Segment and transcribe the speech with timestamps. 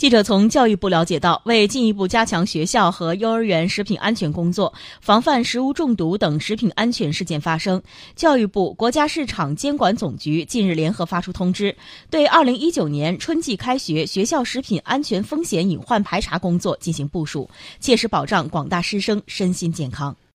[0.00, 7.82] 记者从教育部了解到，为进一步加强学校和幼儿园食品安全工作，防范食物中毒等食品安全事件发生，
[8.16, 11.76] 教育部、国家市场监管总局近日联合发出通知，
[12.08, 17.46] 对2019年春季开学学校食品安全风险隐患排查工作进行部署，
[17.78, 20.16] 切实保障广大师生身心健康。